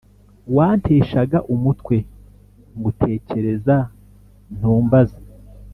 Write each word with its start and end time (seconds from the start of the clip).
wanteshaga 0.55 1.37
umutwe 1.53 1.95
ngutekereza 2.77 3.77
ntumbaza 4.57 5.19